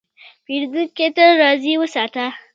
پیرودونکی 0.45 1.07
تل 1.15 1.29
راضي 1.41 1.73
وساته. 1.77 2.25